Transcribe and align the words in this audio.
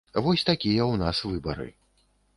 Вось 0.27 0.45
такія 0.47 0.81
ў 0.85 1.01
нас 1.03 1.21
выбары. 1.29 1.69